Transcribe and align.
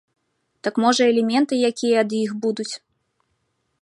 Там 0.67 0.73
можа 0.85 1.03
элементы 1.11 1.53
якія 1.69 2.01
ад 2.03 2.11
іх 2.23 2.31
будуць? 2.47 2.69